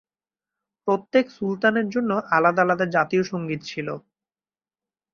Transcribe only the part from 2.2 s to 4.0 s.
আলাদা আলাদা জাতীয় সঙ্গীত ছিল।